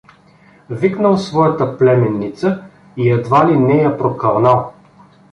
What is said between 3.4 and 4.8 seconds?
ли не я прокълнал.